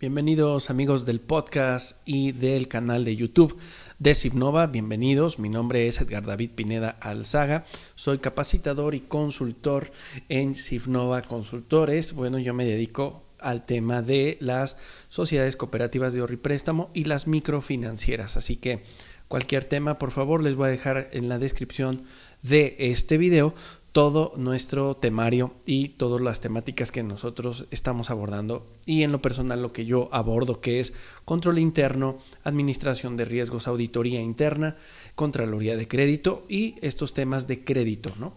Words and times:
Bienvenidos 0.00 0.70
amigos 0.70 1.06
del 1.06 1.20
podcast 1.20 1.98
y 2.04 2.32
del 2.32 2.68
canal 2.68 3.04
de 3.04 3.16
YouTube 3.16 3.56
de 3.98 4.14
Civnova. 4.14 4.66
Bienvenidos, 4.66 5.38
mi 5.38 5.48
nombre 5.48 5.88
es 5.88 6.00
Edgar 6.00 6.24
David 6.24 6.50
Pineda 6.54 6.96
Alzaga. 7.00 7.64
Soy 7.94 8.18
capacitador 8.18 8.94
y 8.94 9.00
consultor 9.00 9.92
en 10.28 10.54
Civnova 10.54 11.22
Consultores. 11.22 12.14
Bueno, 12.14 12.38
yo 12.38 12.54
me 12.54 12.64
dedico 12.64 13.22
al 13.38 13.66
tema 13.66 14.02
de 14.02 14.36
las 14.40 14.76
sociedades 15.08 15.56
cooperativas 15.56 16.12
de 16.12 16.20
ahorro 16.20 16.34
y 16.34 16.38
préstamo 16.38 16.90
y 16.94 17.04
las 17.04 17.26
microfinancieras. 17.26 18.36
Así 18.36 18.56
que 18.56 18.82
cualquier 19.28 19.64
tema, 19.64 19.98
por 19.98 20.10
favor, 20.10 20.42
les 20.42 20.54
voy 20.54 20.68
a 20.68 20.72
dejar 20.72 21.08
en 21.12 21.28
la 21.28 21.38
descripción 21.38 22.04
de 22.42 22.76
este 22.78 23.18
video 23.18 23.54
todo 23.92 24.32
nuestro 24.36 24.94
temario 24.94 25.54
y 25.66 25.88
todas 25.88 26.20
las 26.20 26.40
temáticas 26.40 26.92
que 26.92 27.02
nosotros 27.02 27.66
estamos 27.70 28.10
abordando 28.10 28.66
y 28.86 29.02
en 29.02 29.10
lo 29.10 29.20
personal 29.20 29.62
lo 29.62 29.72
que 29.72 29.84
yo 29.84 30.08
abordo 30.12 30.60
que 30.60 30.78
es 30.78 30.92
control 31.24 31.58
interno, 31.58 32.18
administración 32.44 33.16
de 33.16 33.24
riesgos, 33.24 33.66
auditoría 33.66 34.20
interna, 34.20 34.76
contraloría 35.14 35.76
de 35.76 35.88
crédito 35.88 36.44
y 36.48 36.76
estos 36.82 37.14
temas 37.14 37.46
de 37.46 37.64
crédito, 37.64 38.12
¿no? 38.18 38.34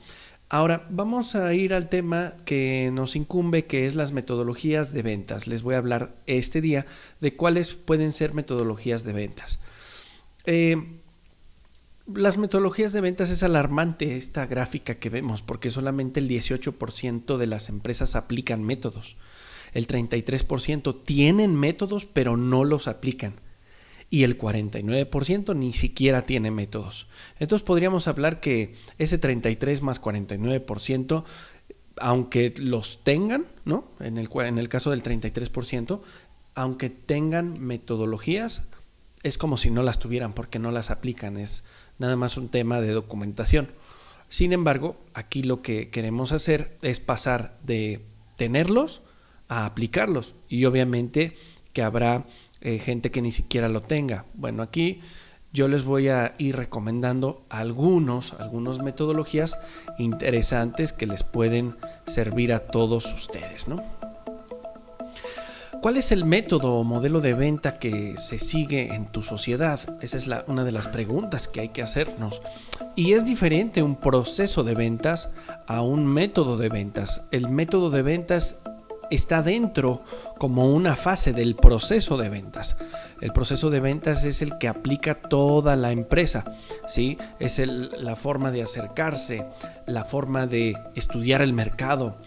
Ahora 0.49 0.85
vamos 0.91 1.35
a 1.35 1.51
ir 1.55 1.73
al 1.73 1.89
tema 1.89 2.35
que 2.45 2.91
nos 2.93 3.15
incumbe, 3.15 3.65
que 3.65 3.87
es 3.87 3.95
las 3.95 4.11
metodologías 4.11 4.93
de 4.93 5.01
ventas. 5.01 5.47
Les 5.47 5.63
voy 5.63 5.73
a 5.73 5.79
hablar 5.79 6.15
este 6.27 6.61
día 6.61 6.85
de 7.21 7.35
cuáles 7.35 7.73
pueden 7.73 8.13
ser 8.13 8.35
metodologías 8.35 9.03
de 9.03 9.13
ventas. 9.13 9.59
Eh, 10.45 11.01
las 12.05 12.37
metodologías 12.37 12.91
de 12.91 13.01
ventas 13.01 13.29
es 13.29 13.43
alarmante 13.43 14.17
esta 14.17 14.45
gráfica 14.45 14.95
que 14.95 15.09
vemos 15.09 15.41
porque 15.41 15.69
solamente 15.69 16.19
el 16.19 16.29
18% 16.29 17.37
de 17.37 17.47
las 17.47 17.69
empresas 17.69 18.15
aplican 18.15 18.63
métodos. 18.63 19.15
El 19.73 19.87
33% 19.87 21.03
tienen 21.03 21.55
métodos 21.55 22.05
pero 22.05 22.37
no 22.37 22.63
los 22.63 22.87
aplican. 22.87 23.35
Y 24.09 24.23
el 24.23 24.37
49% 24.37 25.55
ni 25.55 25.71
siquiera 25.71 26.23
tiene 26.23 26.51
métodos. 26.51 27.07
Entonces 27.39 27.65
podríamos 27.65 28.07
hablar 28.07 28.39
que 28.41 28.75
ese 28.99 29.17
33 29.17 29.81
más 29.81 29.99
49%, 29.99 31.23
aunque 31.97 32.53
los 32.57 33.03
tengan, 33.03 33.45
¿no? 33.65 33.87
En 33.99 34.19
el, 34.19 34.29
en 34.41 34.59
el 34.59 34.69
caso 34.69 34.91
del 34.91 35.01
33%, 35.01 36.01
aunque 36.53 36.91
tengan 36.91 37.59
metodologías, 37.59 38.61
es 39.23 39.37
como 39.37 39.57
si 39.57 39.71
no 39.71 39.83
las 39.83 39.99
tuvieran 39.99 40.33
porque 40.33 40.59
no 40.59 40.71
las 40.71 40.91
aplican, 40.91 41.37
es 41.37 41.63
nada 41.97 42.15
más 42.15 42.37
un 42.37 42.49
tema 42.49 42.81
de 42.81 42.91
documentación. 42.91 43.69
Sin 44.29 44.53
embargo, 44.53 44.97
aquí 45.13 45.43
lo 45.43 45.61
que 45.61 45.89
queremos 45.89 46.31
hacer 46.31 46.77
es 46.81 46.99
pasar 46.99 47.57
de 47.63 48.01
tenerlos 48.35 49.01
a 49.47 49.65
aplicarlos 49.65 50.33
y 50.49 50.65
obviamente 50.65 51.33
que 51.71 51.83
habrá 51.83 52.25
eh, 52.61 52.79
gente 52.79 53.11
que 53.11 53.21
ni 53.21 53.31
siquiera 53.31 53.69
lo 53.69 53.81
tenga. 53.81 54.25
Bueno, 54.33 54.63
aquí 54.63 55.01
yo 55.53 55.67
les 55.67 55.83
voy 55.83 56.07
a 56.07 56.33
ir 56.39 56.55
recomendando 56.55 57.45
algunos, 57.49 58.33
algunas 58.33 58.79
metodologías 58.79 59.55
interesantes 59.99 60.93
que 60.93 61.05
les 61.05 61.23
pueden 61.23 61.75
servir 62.07 62.53
a 62.53 62.59
todos 62.59 63.05
ustedes, 63.13 63.67
¿no? 63.67 63.83
¿Cuál 65.83 65.97
es 65.97 66.13
el 66.13 66.23
método 66.23 66.75
o 66.75 66.85
modelo 66.85 67.19
de 67.19 67.33
venta 67.33 67.77
que 67.77 68.15
se 68.17 68.39
sigue 68.39 68.95
en 68.95 69.07
tu 69.07 69.21
sociedad? 69.21 69.77
Esa 69.99 70.15
es 70.15 70.29
una 70.47 70.63
de 70.63 70.71
las 70.71 70.87
preguntas 70.87 71.49
que 71.49 71.59
hay 71.59 71.69
que 71.69 71.81
hacernos. 71.81 72.41
Y 72.95 73.11
es 73.11 73.25
diferente 73.25 73.83
un 73.83 73.97
proceso 73.97 74.63
de 74.63 74.75
ventas 74.75 75.31
a 75.67 75.81
un 75.81 76.05
método 76.07 76.55
de 76.55 76.69
ventas. 76.69 77.23
El 77.31 77.49
método 77.49 77.89
de 77.89 78.01
ventas 78.01 78.55
está 79.15 79.41
dentro 79.41 80.01
como 80.37 80.73
una 80.73 80.95
fase 80.95 81.33
del 81.33 81.55
proceso 81.55 82.17
de 82.17 82.29
ventas. 82.29 82.75
El 83.21 83.31
proceso 83.31 83.69
de 83.69 83.79
ventas 83.79 84.23
es 84.23 84.41
el 84.41 84.57
que 84.57 84.67
aplica 84.67 85.15
toda 85.15 85.75
la 85.75 85.91
empresa, 85.91 86.43
¿sí? 86.87 87.17
Es 87.39 87.59
la 87.59 88.15
forma 88.15 88.51
de 88.51 88.63
acercarse, 88.63 89.45
la 89.85 90.03
forma 90.03 90.45
de 90.47 90.77
estudiar 90.95 91.41
el 91.41 91.53
mercado, 91.53 92.17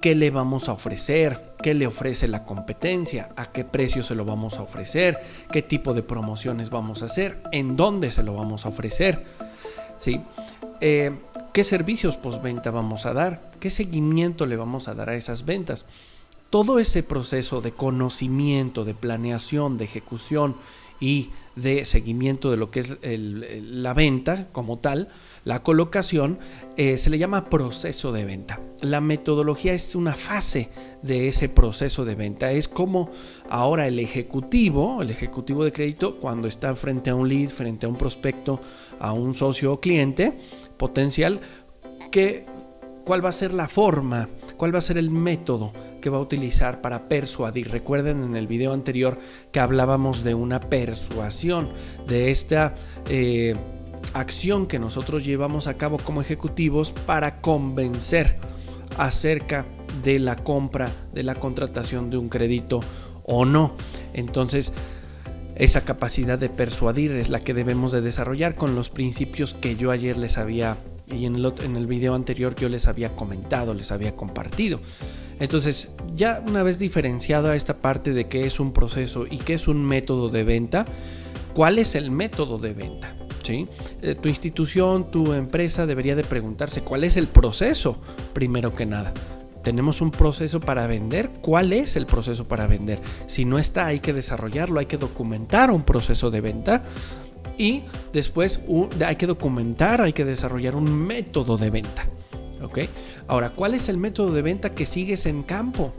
qué 0.00 0.14
le 0.14 0.30
vamos 0.30 0.68
a 0.68 0.72
ofrecer, 0.72 1.40
qué 1.62 1.74
le 1.74 1.86
ofrece 1.86 2.28
la 2.28 2.44
competencia, 2.44 3.30
a 3.36 3.46
qué 3.46 3.64
precio 3.64 4.02
se 4.02 4.14
lo 4.14 4.24
vamos 4.24 4.58
a 4.58 4.62
ofrecer, 4.62 5.18
qué 5.50 5.62
tipo 5.62 5.94
de 5.94 6.02
promociones 6.02 6.70
vamos 6.70 7.02
a 7.02 7.06
hacer, 7.06 7.42
en 7.52 7.76
dónde 7.76 8.10
se 8.10 8.22
lo 8.22 8.34
vamos 8.34 8.66
a 8.66 8.70
ofrecer, 8.70 9.24
¿sí? 9.98 10.20
Eh, 10.80 11.12
qué 11.52 11.64
servicios 11.64 12.16
postventa 12.16 12.70
vamos 12.70 13.06
a 13.06 13.12
dar, 13.14 13.40
qué 13.60 13.70
seguimiento 13.70 14.46
le 14.46 14.56
vamos 14.56 14.88
a 14.88 14.94
dar 14.94 15.10
a 15.10 15.14
esas 15.14 15.44
ventas. 15.44 15.86
Todo 16.50 16.78
ese 16.78 17.02
proceso 17.02 17.60
de 17.60 17.72
conocimiento, 17.72 18.84
de 18.84 18.94
planeación, 18.94 19.78
de 19.78 19.84
ejecución 19.84 20.56
y 21.00 21.30
de 21.56 21.84
seguimiento 21.84 22.50
de 22.50 22.56
lo 22.56 22.70
que 22.70 22.80
es 22.80 22.98
la 23.02 23.94
venta 23.94 24.46
como 24.52 24.78
tal, 24.78 25.08
la 25.44 25.62
colocación, 25.62 26.38
eh, 26.76 26.96
se 26.96 27.08
le 27.08 27.18
llama 27.18 27.48
proceso 27.48 28.12
de 28.12 28.24
venta. 28.24 28.60
La 28.80 29.00
metodología 29.00 29.74
es 29.74 29.94
una 29.94 30.14
fase 30.14 30.70
de 31.02 31.28
ese 31.28 31.48
proceso 31.48 32.04
de 32.04 32.16
venta. 32.16 32.50
Es 32.50 32.66
como 32.68 33.10
ahora 33.48 33.86
el 33.86 33.98
ejecutivo, 33.98 35.00
el 35.02 35.10
ejecutivo 35.10 35.64
de 35.64 35.72
crédito, 35.72 36.18
cuando 36.18 36.48
está 36.48 36.74
frente 36.74 37.10
a 37.10 37.14
un 37.14 37.28
lead, 37.28 37.48
frente 37.48 37.86
a 37.86 37.88
un 37.88 37.96
prospecto, 37.96 38.60
a 38.98 39.12
un 39.12 39.34
socio 39.34 39.72
o 39.72 39.80
cliente 39.80 40.36
potencial, 40.76 41.40
que, 42.10 42.44
cuál 43.04 43.24
va 43.24 43.28
a 43.28 43.32
ser 43.32 43.54
la 43.54 43.68
forma, 43.68 44.28
cuál 44.56 44.74
va 44.74 44.78
a 44.78 44.82
ser 44.82 44.98
el 44.98 45.10
método 45.10 45.72
que 46.00 46.10
va 46.10 46.18
a 46.18 46.20
utilizar 46.20 46.80
para 46.80 47.08
persuadir. 47.08 47.70
Recuerden 47.70 48.22
en 48.22 48.36
el 48.36 48.46
video 48.46 48.72
anterior 48.72 49.18
que 49.52 49.60
hablábamos 49.60 50.24
de 50.24 50.34
una 50.34 50.60
persuasión, 50.60 51.70
de 52.06 52.30
esta 52.30 52.74
eh, 53.08 53.54
acción 54.12 54.66
que 54.66 54.78
nosotros 54.78 55.24
llevamos 55.24 55.66
a 55.66 55.74
cabo 55.74 55.98
como 55.98 56.20
ejecutivos 56.20 56.92
para 56.92 57.40
convencer 57.40 58.38
acerca 58.96 59.66
de 60.02 60.18
la 60.18 60.36
compra, 60.36 60.92
de 61.12 61.22
la 61.22 61.34
contratación 61.34 62.10
de 62.10 62.16
un 62.16 62.28
crédito 62.28 62.80
o 63.24 63.44
no. 63.44 63.74
Entonces, 64.14 64.72
esa 65.56 65.82
capacidad 65.84 66.38
de 66.38 66.48
persuadir 66.48 67.12
es 67.12 67.30
la 67.30 67.40
que 67.40 67.54
debemos 67.54 67.92
de 67.92 68.02
desarrollar 68.02 68.54
con 68.54 68.74
los 68.74 68.90
principios 68.90 69.54
que 69.54 69.76
yo 69.76 69.90
ayer 69.90 70.16
les 70.16 70.38
había 70.38 70.76
y 71.06 71.26
en 71.26 71.36
el, 71.36 71.52
en 71.62 71.76
el 71.76 71.86
video 71.86 72.14
anterior 72.14 72.54
yo 72.56 72.68
les 72.68 72.88
había 72.88 73.14
comentado, 73.14 73.74
les 73.74 73.92
había 73.92 74.16
compartido. 74.16 74.80
Entonces, 75.38 75.90
ya 76.14 76.42
una 76.46 76.62
vez 76.62 76.78
diferenciado 76.78 77.50
a 77.50 77.56
esta 77.56 77.78
parte 77.78 78.12
de 78.12 78.26
qué 78.26 78.46
es 78.46 78.58
un 78.58 78.72
proceso 78.72 79.26
y 79.28 79.38
qué 79.38 79.54
es 79.54 79.68
un 79.68 79.84
método 79.84 80.30
de 80.30 80.44
venta, 80.44 80.86
¿cuál 81.54 81.78
es 81.78 81.94
el 81.94 82.10
método 82.10 82.58
de 82.58 82.72
venta? 82.72 83.14
¿Sí? 83.42 83.68
Eh, 84.02 84.16
tu 84.16 84.28
institución, 84.28 85.10
tu 85.10 85.32
empresa 85.32 85.86
debería 85.86 86.16
de 86.16 86.24
preguntarse 86.24 86.82
cuál 86.82 87.04
es 87.04 87.16
el 87.16 87.28
proceso, 87.28 88.00
primero 88.32 88.74
que 88.74 88.86
nada. 88.86 89.14
Tenemos 89.62 90.00
un 90.00 90.12
proceso 90.12 90.60
para 90.60 90.86
vender. 90.86 91.30
¿Cuál 91.40 91.72
es 91.72 91.96
el 91.96 92.06
proceso 92.06 92.46
para 92.46 92.68
vender? 92.68 93.00
Si 93.26 93.44
no 93.44 93.58
está, 93.58 93.86
hay 93.86 93.98
que 93.98 94.12
desarrollarlo, 94.12 94.78
hay 94.78 94.86
que 94.86 94.96
documentar 94.96 95.72
un 95.72 95.82
proceso 95.82 96.30
de 96.30 96.40
venta 96.40 96.84
y 97.58 97.82
después 98.12 98.60
hay 99.04 99.16
que 99.16 99.26
documentar, 99.26 100.02
hay 100.02 100.12
que 100.12 100.24
desarrollar 100.24 100.76
un 100.76 100.92
método 100.92 101.56
de 101.56 101.70
venta. 101.70 102.06
¿Ok? 102.62 102.80
Ahora, 103.28 103.50
¿cuál 103.50 103.74
es 103.74 103.88
el 103.88 103.96
método 103.98 104.32
de 104.32 104.42
venta 104.42 104.70
que 104.70 104.86
sigues 104.86 105.26
en 105.26 105.42
campo? 105.42 105.92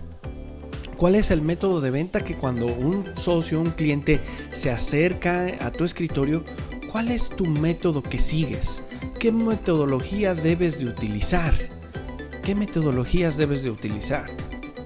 ¿Cuál 0.97 1.16
es 1.16 1.29
el 1.29 1.41
método 1.44 1.79
de 1.79 1.91
venta 1.91 2.22
que 2.22 2.35
cuando 2.35 2.66
un 2.66 3.06
socio, 3.16 3.62
un 3.62 3.72
cliente 3.72 4.19
se 4.51 4.72
acerca 4.72 5.46
a 5.59 5.72
tu 5.72 5.84
escritorio, 5.84 6.44
cuál 6.91 7.12
es 7.12 7.29
tu 7.29 7.46
método 7.46 8.01
que 8.01 8.17
sigues? 8.17 8.84
¿Qué 9.19 9.31
metodología 9.31 10.34
debes 10.34 10.79
de 10.79 10.85
utilizar? 10.85 11.53
¿Qué 12.44 12.56
metodologías 12.56 13.38
debes 13.38 13.62
de 13.62 13.70
utilizar? 13.70 14.26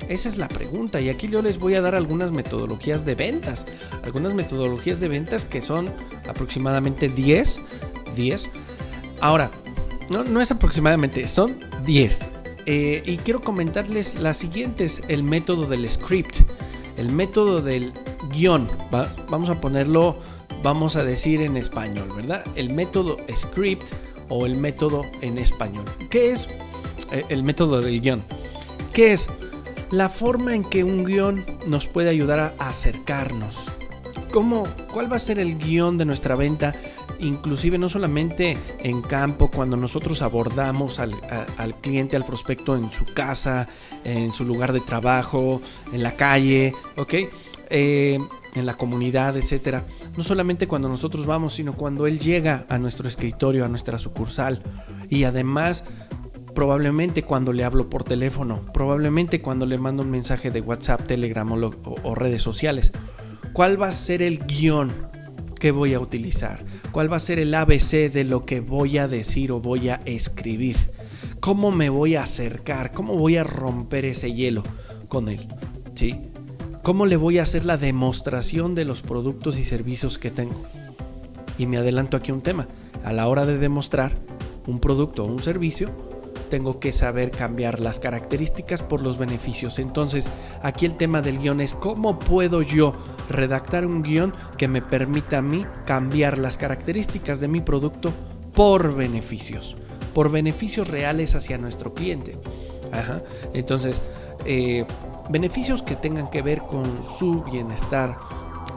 Esa 0.09 0.29
es 0.29 0.37
la 0.37 0.47
pregunta 0.47 0.99
y 1.01 1.09
aquí 1.09 1.27
yo 1.27 1.41
les 1.41 1.59
voy 1.59 1.75
a 1.75 1.81
dar 1.81 1.95
algunas 1.95 2.31
metodologías 2.31 3.05
de 3.05 3.15
ventas. 3.15 3.65
Algunas 4.03 4.33
metodologías 4.33 4.99
de 4.99 5.07
ventas 5.07 5.45
que 5.45 5.61
son 5.61 5.89
aproximadamente 6.27 7.09
10. 7.09 7.61
10. 8.15 8.49
Ahora, 9.19 9.51
no, 10.09 10.23
no 10.23 10.41
es 10.41 10.51
aproximadamente, 10.51 11.27
son 11.27 11.59
10. 11.85 12.27
Eh, 12.65 13.01
y 13.05 13.17
quiero 13.17 13.41
comentarles 13.41 14.15
las 14.15 14.37
siguientes. 14.37 15.01
El 15.07 15.23
método 15.23 15.65
del 15.65 15.89
script. 15.89 16.37
El 16.97 17.11
método 17.11 17.61
del 17.61 17.93
guion. 18.31 18.67
Vamos 19.29 19.49
a 19.49 19.59
ponerlo, 19.59 20.17
vamos 20.63 20.95
a 20.95 21.03
decir 21.03 21.41
en 21.41 21.57
español, 21.57 22.09
¿verdad? 22.15 22.43
El 22.55 22.73
método 22.73 23.17
script 23.33 23.87
o 24.29 24.45
el 24.45 24.55
método 24.55 25.05
en 25.21 25.37
español. 25.37 25.85
¿Qué 26.09 26.31
es 26.31 26.47
eh, 27.11 27.23
el 27.29 27.43
método 27.43 27.81
del 27.81 28.01
guion? 28.01 28.23
¿Qué 28.93 29.13
es? 29.13 29.27
La 29.91 30.09
forma 30.09 30.55
en 30.55 30.63
que 30.63 30.83
un 30.83 31.03
guion 31.03 31.45
nos 31.67 31.87
puede 31.87 32.09
ayudar 32.09 32.39
a 32.39 32.69
acercarnos. 32.69 33.71
¿Cómo, 34.31 34.65
¿Cuál 34.93 35.11
va 35.11 35.17
a 35.17 35.19
ser 35.19 35.39
el 35.39 35.57
guion 35.57 35.97
de 35.97 36.05
nuestra 36.05 36.35
venta 36.35 36.73
inclusive 37.21 37.77
no 37.77 37.87
solamente 37.87 38.57
en 38.79 39.01
campo, 39.01 39.49
cuando 39.49 39.77
nosotros 39.77 40.21
abordamos 40.21 40.99
al, 40.99 41.15
cliente, 41.81 42.15
al 42.15 42.25
prospecto 42.25 42.75
en 42.75 42.91
su 42.91 43.05
casa, 43.05 43.67
en 44.03 44.33
su 44.33 44.43
lugar 44.43 44.73
de 44.73 44.81
trabajo, 44.81 45.61
en 45.93 46.03
la 46.03 46.15
calle, 46.15 46.73
¿ok? 46.97 47.13
Eh, 47.69 48.19
en 48.55 48.65
la 48.65 48.75
comunidad, 48.75 49.37
etcétera. 49.37 49.85
No 50.17 50.23
solamente 50.23 50.67
cuando 50.67 50.89
nosotros 50.89 51.25
vamos, 51.25 51.53
sino 51.53 51.73
cuando 51.73 52.05
él 52.05 52.19
llega 52.19 52.65
a 52.67 52.77
nuestro 52.77 53.07
escritorio, 53.07 53.63
a 53.63 53.69
nuestra 53.69 53.97
sucursal. 53.97 54.61
Y 55.09 55.23
además, 55.23 55.85
probablemente 56.53 57.23
cuando 57.23 57.53
le 57.53 57.63
hablo 57.63 57.89
por 57.89 58.03
teléfono, 58.03 58.61
probablemente 58.73 59.41
cuando 59.41 59.65
le 59.65 59.77
mando 59.77 60.03
un 60.03 60.11
mensaje 60.11 60.51
de 60.51 60.61
WhatsApp, 60.61 61.07
Telegram 61.07 61.51
o 61.51 62.15
redes 62.15 62.41
sociales. 62.41 62.91
¿Cuál 63.53 63.81
va 63.81 63.87
a 63.87 63.91
ser 63.91 64.21
el 64.21 64.45
guion 64.45 64.91
que 65.59 65.71
voy 65.71 65.93
a 65.93 65.99
utilizar? 65.99 66.63
¿Cuál 66.91 67.11
va 67.11 67.17
a 67.17 67.21
ser 67.21 67.37
el 67.39 67.53
ABC 67.53 68.11
de 68.11 68.23
lo 68.23 68.45
que 68.45 68.61
voy 68.61 68.97
a 68.97 69.07
decir 69.07 69.51
o 69.51 69.59
voy 69.59 69.89
a 69.89 70.01
escribir? 70.05 70.77
¿Cómo 71.39 71.71
me 71.71 71.89
voy 71.89 72.15
a 72.15 72.23
acercar? 72.23 72.93
¿Cómo 72.93 73.15
voy 73.15 73.37
a 73.37 73.43
romper 73.43 74.05
ese 74.05 74.33
hielo 74.33 74.63
con 75.07 75.27
él? 75.27 75.47
¿Sí? 75.95 76.15
¿Cómo 76.83 77.05
le 77.05 77.17
voy 77.17 77.39
a 77.39 77.43
hacer 77.43 77.65
la 77.65 77.77
demostración 77.77 78.73
de 78.73 78.85
los 78.85 79.01
productos 79.01 79.57
y 79.57 79.63
servicios 79.63 80.17
que 80.17 80.31
tengo? 80.31 80.61
Y 81.57 81.65
me 81.65 81.77
adelanto 81.77 82.17
aquí 82.17 82.31
un 82.31 82.41
tema. 82.41 82.67
A 83.03 83.11
la 83.13 83.27
hora 83.27 83.45
de 83.45 83.57
demostrar 83.57 84.13
un 84.67 84.79
producto 84.79 85.23
o 85.23 85.27
un 85.27 85.41
servicio, 85.41 85.89
tengo 86.51 86.79
que 86.79 86.91
saber 86.91 87.31
cambiar 87.31 87.79
las 87.79 88.01
características 88.01 88.83
por 88.83 89.01
los 89.01 89.17
beneficios. 89.17 89.79
Entonces, 89.79 90.27
aquí 90.61 90.85
el 90.85 90.97
tema 90.97 91.21
del 91.21 91.39
guion 91.39 91.61
es 91.61 91.73
cómo 91.73 92.19
puedo 92.19 92.61
yo 92.61 92.93
redactar 93.29 93.85
un 93.85 94.03
guion 94.03 94.33
que 94.57 94.67
me 94.67 94.81
permita 94.81 95.37
a 95.37 95.41
mí 95.41 95.65
cambiar 95.85 96.37
las 96.37 96.57
características 96.57 97.39
de 97.39 97.47
mi 97.47 97.61
producto 97.61 98.11
por 98.53 98.93
beneficios, 98.93 99.77
por 100.13 100.29
beneficios 100.29 100.89
reales 100.89 101.35
hacia 101.35 101.57
nuestro 101.57 101.93
cliente. 101.93 102.37
Entonces, 103.53 104.01
eh, 104.45 104.83
beneficios 105.29 105.81
que 105.81 105.95
tengan 105.95 106.29
que 106.29 106.41
ver 106.41 106.59
con 106.63 107.01
su 107.01 107.43
bienestar 107.43 108.17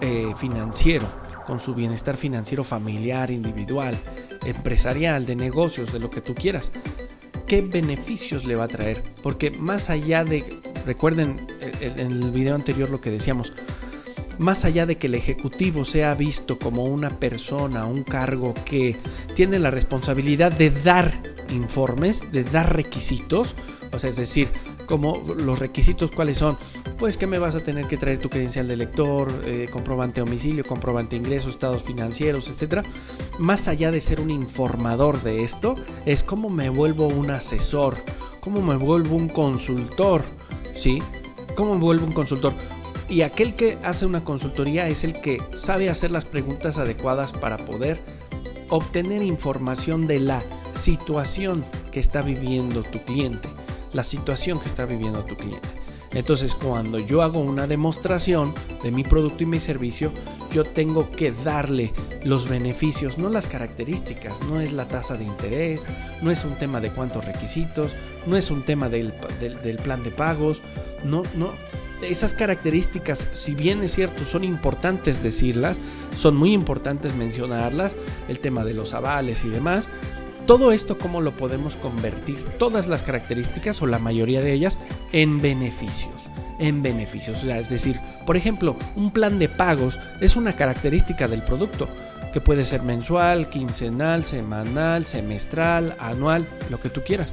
eh, 0.00 0.32
financiero, 0.36 1.08
con 1.44 1.58
su 1.58 1.74
bienestar 1.74 2.16
financiero 2.16 2.62
familiar, 2.62 3.32
individual, 3.32 3.98
empresarial, 4.46 5.26
de 5.26 5.34
negocios, 5.34 5.92
de 5.92 5.98
lo 5.98 6.08
que 6.08 6.20
tú 6.20 6.36
quieras 6.36 6.70
qué 7.46 7.62
beneficios 7.62 8.44
le 8.44 8.56
va 8.56 8.64
a 8.64 8.68
traer. 8.68 9.02
Porque 9.22 9.50
más 9.50 9.90
allá 9.90 10.24
de, 10.24 10.44
recuerden 10.86 11.46
en 11.80 12.00
el 12.00 12.30
video 12.30 12.54
anterior 12.54 12.90
lo 12.90 13.00
que 13.00 13.10
decíamos, 13.10 13.52
más 14.38 14.64
allá 14.64 14.86
de 14.86 14.96
que 14.96 15.06
el 15.06 15.14
ejecutivo 15.14 15.84
sea 15.84 16.14
visto 16.14 16.58
como 16.58 16.84
una 16.84 17.10
persona, 17.10 17.86
un 17.86 18.02
cargo 18.02 18.54
que 18.64 18.96
tiene 19.34 19.58
la 19.58 19.70
responsabilidad 19.70 20.52
de 20.52 20.70
dar 20.70 21.12
informes, 21.50 22.32
de 22.32 22.44
dar 22.44 22.74
requisitos, 22.74 23.54
o 23.92 23.98
sea, 23.98 24.10
es 24.10 24.16
decir, 24.16 24.48
como 24.86 25.22
los 25.38 25.58
requisitos 25.58 26.10
cuáles 26.10 26.38
son, 26.38 26.58
pues 26.98 27.16
que 27.16 27.26
me 27.26 27.38
vas 27.38 27.54
a 27.54 27.62
tener 27.62 27.86
que 27.86 27.96
traer 27.96 28.18
tu 28.18 28.28
credencial 28.28 28.68
de 28.68 28.76
lector, 28.76 29.32
eh, 29.44 29.68
comprobante 29.70 30.20
de 30.20 30.26
domicilio, 30.26 30.64
comprobante 30.64 31.16
de 31.16 31.22
ingresos, 31.22 31.52
estados 31.52 31.84
financieros, 31.84 32.48
etcétera. 32.48 32.82
Más 33.38 33.68
allá 33.68 33.90
de 33.90 34.00
ser 34.00 34.20
un 34.20 34.30
informador 34.30 35.22
de 35.22 35.42
esto, 35.42 35.74
es 36.06 36.22
cómo 36.22 36.50
me 36.50 36.68
vuelvo 36.68 37.08
un 37.08 37.30
asesor, 37.30 37.96
cómo 38.40 38.62
me 38.62 38.76
vuelvo 38.76 39.16
un 39.16 39.28
consultor, 39.28 40.22
¿sí? 40.72 41.02
¿Cómo 41.56 41.74
me 41.74 41.80
vuelvo 41.80 42.06
un 42.06 42.12
consultor? 42.12 42.54
Y 43.08 43.22
aquel 43.22 43.54
que 43.54 43.78
hace 43.82 44.06
una 44.06 44.24
consultoría 44.24 44.88
es 44.88 45.04
el 45.04 45.20
que 45.20 45.42
sabe 45.56 45.90
hacer 45.90 46.10
las 46.10 46.24
preguntas 46.24 46.78
adecuadas 46.78 47.32
para 47.32 47.58
poder 47.58 48.00
obtener 48.70 49.22
información 49.22 50.06
de 50.06 50.20
la 50.20 50.42
situación 50.72 51.64
que 51.92 52.00
está 52.00 52.22
viviendo 52.22 52.82
tu 52.82 53.02
cliente 53.04 53.48
la 53.94 54.04
situación 54.04 54.60
que 54.60 54.66
está 54.66 54.84
viviendo 54.84 55.24
tu 55.24 55.36
cliente. 55.36 55.68
Entonces, 56.12 56.54
cuando 56.54 56.98
yo 56.98 57.22
hago 57.22 57.40
una 57.40 57.66
demostración 57.66 58.54
de 58.82 58.90
mi 58.90 59.02
producto 59.02 59.42
y 59.42 59.46
mi 59.46 59.58
servicio, 59.58 60.12
yo 60.54 60.62
tengo 60.62 61.10
que 61.10 61.32
darle 61.32 61.92
los 62.22 62.48
beneficios, 62.48 63.18
no 63.18 63.28
las 63.28 63.48
características, 63.48 64.40
no 64.42 64.60
es 64.60 64.72
la 64.72 64.86
tasa 64.86 65.16
de 65.16 65.24
interés, 65.24 65.84
no 66.22 66.30
es 66.30 66.44
un 66.44 66.54
tema 66.54 66.80
de 66.80 66.92
cuántos 66.92 67.24
requisitos, 67.24 67.96
no 68.24 68.36
es 68.36 68.52
un 68.52 68.62
tema 68.62 68.88
del, 68.88 69.12
plan 69.82 70.04
de 70.04 70.12
pagos, 70.12 70.62
no, 71.04 71.24
no. 71.34 71.54
Esas 72.02 72.34
características, 72.34 73.26
si 73.32 73.54
bien 73.54 73.82
es 73.82 73.94
cierto, 73.94 74.24
son 74.24 74.44
importantes 74.44 75.24
decirlas, 75.24 75.80
son 76.14 76.36
muy 76.36 76.52
importantes 76.52 77.16
mencionarlas, 77.16 77.96
el 78.28 78.38
tema 78.38 78.64
de 78.64 78.74
los 78.74 78.94
avales 78.94 79.44
y 79.44 79.48
demás, 79.48 79.88
todo 80.46 80.72
esto, 80.72 80.98
¿cómo 80.98 81.20
lo 81.20 81.32
podemos 81.32 81.76
convertir? 81.76 82.42
Todas 82.58 82.86
las 82.86 83.02
características 83.02 83.80
o 83.82 83.86
la 83.86 83.98
mayoría 83.98 84.40
de 84.40 84.52
ellas 84.52 84.78
en 85.12 85.40
beneficios. 85.40 86.28
En 86.58 86.82
beneficios. 86.82 87.42
O 87.42 87.46
sea, 87.46 87.58
es 87.58 87.68
decir, 87.68 87.98
por 88.26 88.36
ejemplo, 88.36 88.76
un 88.94 89.10
plan 89.10 89.38
de 89.38 89.48
pagos 89.48 89.98
es 90.20 90.36
una 90.36 90.54
característica 90.54 91.28
del 91.28 91.42
producto 91.42 91.88
que 92.32 92.40
puede 92.40 92.64
ser 92.64 92.82
mensual, 92.82 93.48
quincenal, 93.48 94.24
semanal, 94.24 95.04
semestral, 95.04 95.96
anual, 95.98 96.46
lo 96.70 96.80
que 96.80 96.90
tú 96.90 97.00
quieras. 97.02 97.32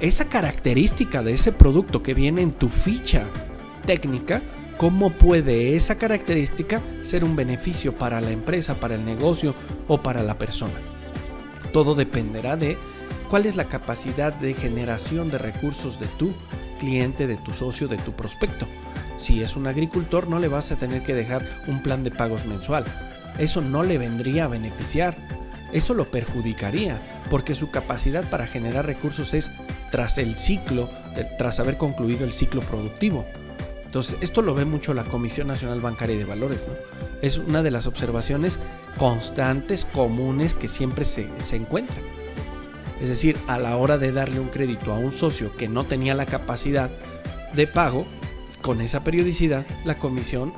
Esa 0.00 0.26
característica 0.26 1.22
de 1.22 1.32
ese 1.32 1.52
producto 1.52 2.02
que 2.02 2.14
viene 2.14 2.42
en 2.42 2.52
tu 2.52 2.68
ficha 2.68 3.24
técnica, 3.86 4.40
¿cómo 4.78 5.10
puede 5.10 5.74
esa 5.74 5.98
característica 5.98 6.80
ser 7.02 7.24
un 7.24 7.36
beneficio 7.36 7.94
para 7.94 8.20
la 8.20 8.30
empresa, 8.30 8.78
para 8.78 8.94
el 8.94 9.04
negocio 9.04 9.54
o 9.88 10.02
para 10.02 10.22
la 10.22 10.38
persona? 10.38 10.89
Todo 11.72 11.94
dependerá 11.94 12.56
de 12.56 12.76
cuál 13.28 13.46
es 13.46 13.56
la 13.56 13.66
capacidad 13.66 14.32
de 14.32 14.54
generación 14.54 15.30
de 15.30 15.38
recursos 15.38 16.00
de 16.00 16.06
tu 16.06 16.32
cliente, 16.78 17.26
de 17.26 17.36
tu 17.36 17.52
socio, 17.52 17.86
de 17.88 17.98
tu 17.98 18.12
prospecto. 18.12 18.66
Si 19.18 19.42
es 19.42 19.54
un 19.54 19.66
agricultor, 19.66 20.28
no 20.28 20.38
le 20.38 20.48
vas 20.48 20.72
a 20.72 20.76
tener 20.76 21.02
que 21.02 21.14
dejar 21.14 21.44
un 21.68 21.82
plan 21.82 22.02
de 22.02 22.10
pagos 22.10 22.46
mensual. 22.46 22.84
Eso 23.38 23.60
no 23.60 23.82
le 23.82 23.98
vendría 23.98 24.44
a 24.44 24.48
beneficiar. 24.48 25.16
Eso 25.72 25.94
lo 25.94 26.10
perjudicaría, 26.10 26.98
porque 27.30 27.54
su 27.54 27.70
capacidad 27.70 28.28
para 28.28 28.46
generar 28.46 28.86
recursos 28.86 29.34
es 29.34 29.52
tras 29.90 30.18
el 30.18 30.36
ciclo, 30.36 30.88
tras 31.38 31.60
haber 31.60 31.76
concluido 31.76 32.24
el 32.24 32.32
ciclo 32.32 32.60
productivo. 32.62 33.26
Entonces, 33.90 34.16
esto 34.20 34.40
lo 34.40 34.54
ve 34.54 34.64
mucho 34.64 34.94
la 34.94 35.02
Comisión 35.02 35.48
Nacional 35.48 35.80
Bancaria 35.80 36.16
de 36.16 36.24
Valores. 36.24 36.68
Es 37.22 37.38
una 37.38 37.60
de 37.64 37.72
las 37.72 37.88
observaciones 37.88 38.60
constantes, 38.96 39.84
comunes, 39.84 40.54
que 40.54 40.68
siempre 40.68 41.04
se, 41.04 41.28
se 41.42 41.56
encuentran. 41.56 42.00
Es 43.00 43.08
decir, 43.08 43.36
a 43.48 43.58
la 43.58 43.76
hora 43.76 43.98
de 43.98 44.12
darle 44.12 44.38
un 44.38 44.46
crédito 44.46 44.92
a 44.92 44.98
un 44.98 45.10
socio 45.10 45.56
que 45.56 45.68
no 45.68 45.86
tenía 45.86 46.14
la 46.14 46.26
capacidad 46.26 46.88
de 47.52 47.66
pago, 47.66 48.06
con 48.62 48.80
esa 48.80 49.02
periodicidad, 49.02 49.66
la 49.84 49.98
comisión 49.98 50.50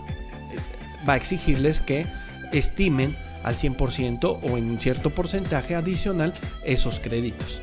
eh, 0.51 0.59
va 1.09 1.15
a 1.15 1.17
exigirles 1.17 1.81
que 1.81 2.07
estimen 2.53 3.17
al 3.45 3.55
100% 3.55 4.41
o 4.43 4.59
en 4.59 4.79
cierto 4.79 5.09
porcentaje 5.09 5.75
adicional 5.75 6.35
esos 6.67 7.01
créditos. 7.01 7.63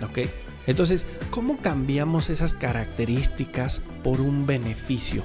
¿Ok? 0.00 0.20
Entonces, 0.68 1.06
¿cómo 1.30 1.56
cambiamos 1.56 2.28
esas 2.28 2.52
características 2.52 3.80
por 4.04 4.20
un 4.20 4.46
beneficio 4.46 5.24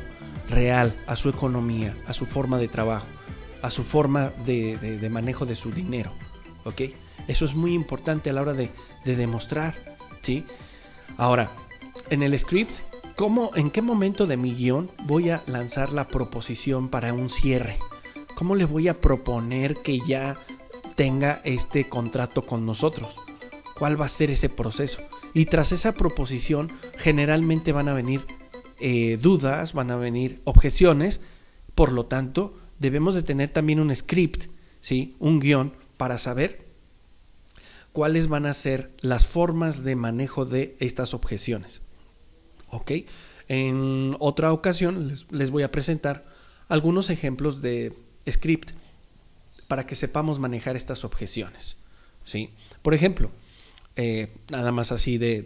real 0.49 0.95
a 1.05 1.17
su 1.17 1.27
economía, 1.27 1.97
a 2.07 2.13
su 2.13 2.25
forma 2.25 2.57
de 2.57 2.69
trabajo, 2.69 3.07
a 3.61 3.69
su 3.69 3.83
forma 3.83 4.31
de, 4.45 5.09
manejo 5.11 5.45
de 5.45 5.55
su 5.55 5.69
dinero? 5.69 6.13
¿Ok? 6.63 6.83
Eso 7.27 7.43
es 7.43 7.55
muy 7.55 7.73
importante 7.73 8.29
a 8.29 8.33
la 8.33 8.41
hora 8.41 8.53
de, 8.53 8.71
demostrar, 9.03 9.75
¿sí? 10.21 10.45
Ahora, 11.17 11.51
en 12.09 12.23
el 12.23 12.39
script, 12.39 12.77
¿cómo, 13.17 13.51
¿en 13.55 13.69
qué 13.69 13.81
momento 13.81 14.25
de 14.25 14.37
mi 14.37 14.55
guion 14.55 14.91
voy 15.03 15.29
a 15.29 15.43
lanzar 15.45 15.91
la 15.91 16.07
proposición 16.07 16.87
para 16.87 17.11
un 17.11 17.29
cierre? 17.29 17.77
¿Cómo 18.35 18.55
le 18.55 18.63
voy 18.63 18.87
a 18.87 19.01
proponer 19.01 19.75
que 19.75 19.99
ya 20.07 20.37
tenga 20.95 21.41
este 21.43 21.89
contrato 21.89 22.45
con 22.45 22.65
nosotros? 22.65 23.13
¿Cuál 23.77 23.99
va 23.99 24.05
a 24.05 24.09
ser 24.09 24.31
ese 24.31 24.47
proceso? 24.47 25.01
Y 25.33 25.45
tras 25.45 25.71
esa 25.71 25.93
proposición 25.93 26.71
generalmente 26.97 27.71
van 27.71 27.89
a 27.89 27.93
venir 27.93 28.21
eh, 28.79 29.17
dudas, 29.21 29.73
van 29.73 29.91
a 29.91 29.95
venir 29.95 30.41
objeciones, 30.43 31.21
por 31.75 31.91
lo 31.91 32.05
tanto 32.05 32.53
debemos 32.79 33.15
de 33.15 33.23
tener 33.23 33.49
también 33.49 33.79
un 33.79 33.95
script, 33.95 34.45
¿sí? 34.81 35.15
un 35.19 35.39
guion 35.39 35.73
para 35.97 36.17
saber 36.17 36.61
cuáles 37.93 38.27
van 38.27 38.45
a 38.45 38.53
ser 38.53 38.91
las 39.01 39.27
formas 39.27 39.83
de 39.83 39.95
manejo 39.95 40.45
de 40.45 40.75
estas 40.79 41.13
objeciones. 41.13 41.81
¿Ok? 42.69 42.91
En 43.47 44.15
otra 44.19 44.51
ocasión 44.51 45.07
les, 45.07 45.31
les 45.31 45.51
voy 45.51 45.63
a 45.63 45.71
presentar 45.71 46.25
algunos 46.67 47.09
ejemplos 47.09 47.61
de 47.61 47.93
script 48.29 48.71
para 49.67 49.85
que 49.85 49.95
sepamos 49.95 50.39
manejar 50.39 50.75
estas 50.75 51.03
objeciones. 51.03 51.77
¿sí? 52.25 52.49
Por 52.81 52.93
ejemplo, 52.93 53.31
eh, 53.95 54.35
nada 54.49 54.71
más 54.71 54.91
así 54.91 55.17
de, 55.17 55.41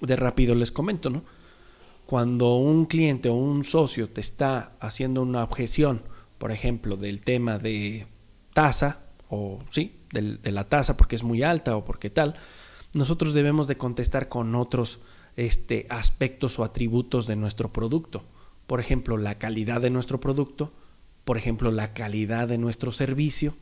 de, 0.00 0.16
rápido 0.16 0.54
les 0.54 0.72
comento, 0.72 1.10
¿no? 1.10 1.24
Cuando 2.06 2.56
un 2.56 2.86
cliente 2.86 3.28
o 3.28 3.34
un 3.34 3.64
socio 3.64 4.08
te 4.08 4.20
está 4.20 4.72
haciendo 4.80 5.22
una 5.22 5.44
objeción, 5.44 6.02
por 6.38 6.50
ejemplo, 6.50 6.96
del 6.96 7.20
tema 7.20 7.58
de 7.58 8.06
tasa, 8.52 9.00
o 9.28 9.62
sí, 9.70 9.94
de 10.12 10.50
la 10.50 10.64
tasa 10.64 10.96
porque 10.96 11.14
es 11.14 11.22
muy 11.22 11.42
alta 11.44 11.76
o 11.76 11.84
porque 11.84 12.10
tal, 12.10 12.34
nosotros 12.92 13.32
debemos 13.32 13.68
de 13.68 13.76
contestar 13.76 14.28
con 14.28 14.54
otros 14.56 14.98
este, 15.36 15.86
aspectos 15.88 16.58
o 16.58 16.64
atributos 16.64 17.26
de 17.26 17.36
nuestro 17.36 17.72
producto. 17.72 18.24
Por 18.66 18.80
ejemplo, 18.80 19.16
la 19.16 19.36
calidad 19.36 19.80
de 19.80 19.90
nuestro 19.90 20.20
producto, 20.20 20.72
por 21.24 21.38
ejemplo, 21.38 21.70
la 21.70 21.92
calidad 21.92 22.48
de 22.48 22.58
nuestro 22.58 22.92
servicio, 22.92 23.54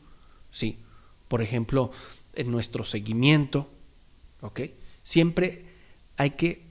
sí, 0.51 0.79
por 1.27 1.41
ejemplo, 1.41 1.91
en 2.39 2.51
nuestro 2.51 2.85
seguimiento, 2.85 3.67
¿ok? 4.41 4.61
Siempre 5.03 5.65
hay 6.15 6.31
que 6.31 6.63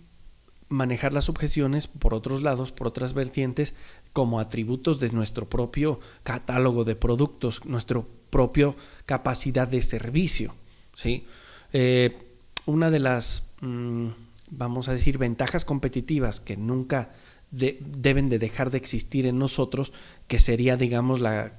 manejar 0.71 1.13
las 1.13 1.29
objeciones 1.29 1.87
por 1.87 2.15
otros 2.15 2.43
lados, 2.43 2.73
por 2.73 2.87
otras 2.87 3.13
vertientes, 3.13 3.75
como 4.15 4.41
atributos 4.41 4.99
de 4.99 5.11
nuestro 5.11 5.47
propio 5.47 6.01
catálogo 6.23 6.85
de 6.85 6.97
productos, 6.97 7.65
nuestra 7.67 8.03
propia 8.31 8.75
capacidad 9.05 9.69
de 9.69 9.83
servicio, 9.83 10.55
¿sí? 10.95 11.27
Eh, 11.75 12.17
una 12.65 12.91
de 12.91 12.99
las, 12.99 13.43
mm, 13.61 14.09
vamos 14.51 14.89
a 14.89 14.95
decir, 14.95 15.19
ventajas 15.19 15.67
competitivas 15.67 16.41
que 16.41 16.57
nunca 16.57 17.11
deben 17.51 18.29
de 18.29 18.39
dejar 18.39 18.71
de 18.71 18.79
existir 18.79 19.27
en 19.27 19.39
nosotros, 19.39 19.93
que 20.29 20.39
sería, 20.39 20.77
digamos, 20.77 21.21
la, 21.21 21.53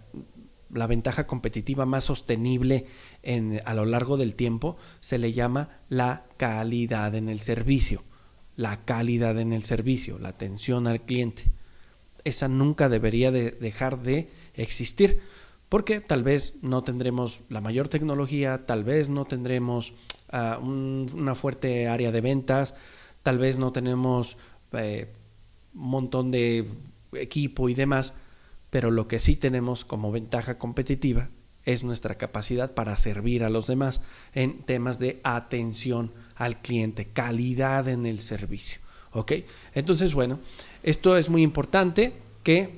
la 0.74 0.88
ventaja 0.88 1.28
competitiva 1.28 1.86
más 1.86 2.06
sostenible 2.06 2.86
en, 3.24 3.62
a 3.66 3.74
lo 3.74 3.86
largo 3.86 4.18
del 4.18 4.36
tiempo, 4.36 4.78
se 5.00 5.18
le 5.18 5.34
llama 5.34 5.70
la 5.90 6.26
calidad 6.38 7.16
en 7.16 7.30
el 7.30 7.40
servicio. 7.40 8.04
La 8.56 8.84
calidad 8.84 9.40
en 9.40 9.54
el 9.54 9.64
servicio, 9.64 10.20
la 10.20 10.30
atención 10.30 10.88
al 10.88 11.02
cliente. 11.02 11.44
Esa 12.24 12.48
nunca 12.48 12.90
debería 12.90 13.32
de 13.32 13.52
dejar 13.52 14.02
de 14.02 14.30
existir, 14.54 15.22
porque 15.70 16.02
tal 16.02 16.24
vez 16.24 16.54
no 16.62 16.84
tendremos 16.84 17.40
la 17.50 17.62
mayor 17.62 17.88
tecnología, 17.88 18.66
tal 18.66 18.84
vez 18.84 19.08
no 19.08 19.26
tendremos 19.26 19.94
una 20.32 21.36
fuerte 21.36 21.88
área 21.88 22.12
de 22.12 22.22
ventas, 22.22 22.76
tal 23.24 23.38
vez 23.38 23.58
no 23.58 23.72
tenemos 23.72 24.38
eh, 24.74 25.08
un 25.74 25.90
montón 25.90 26.32
de 26.32 26.68
equipo 27.14 27.70
y 27.70 27.74
demás, 27.74 28.14
pero 28.70 28.92
lo 28.92 29.08
que 29.08 29.20
sí 29.20 29.36
tenemos 29.36 29.86
como 29.86 30.12
ventaja 30.12 30.58
competitiva 30.58 31.30
es 31.66 31.84
nuestra 31.84 32.16
capacidad 32.16 32.74
para 32.74 32.98
servir 32.98 33.44
a 33.44 33.50
los 33.50 33.68
demás 33.68 34.02
en 34.34 34.60
temas 34.64 35.00
de 35.00 35.20
atención 35.24 36.12
al 36.36 36.62
cliente, 36.62 37.06
calidad 37.06 37.88
en 37.88 38.06
el 38.06 38.22
servicio. 38.22 38.80
¿Ok? 39.12 39.34
Entonces, 39.74 40.14
bueno, 40.14 40.40
esto 40.84 41.18
es 41.18 41.30
muy 41.30 41.42
importante 41.42 42.14
que 42.44 42.70